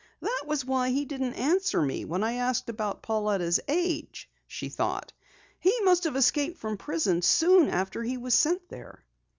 [0.21, 5.13] "That was why he didn't answer me when I asked about Pauletta's age!" she thought.
[5.59, 9.05] "He must have escaped from prison soon after he was sent there!"